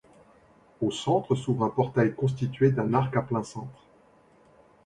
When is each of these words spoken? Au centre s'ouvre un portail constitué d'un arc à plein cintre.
Au 0.81 0.89
centre 0.89 1.35
s'ouvre 1.35 1.63
un 1.65 1.69
portail 1.69 2.15
constitué 2.15 2.71
d'un 2.71 2.95
arc 2.95 3.15
à 3.15 3.21
plein 3.21 3.43
cintre. 3.43 3.85